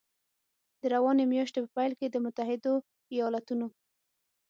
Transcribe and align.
د 0.79 0.83
روانې 0.93 1.23
میاشتې 1.33 1.59
په 1.63 1.69
پیل 1.75 1.91
کې 1.99 2.07
د 2.09 2.15
متحدو 2.25 2.73
ایالتونو 3.13 3.67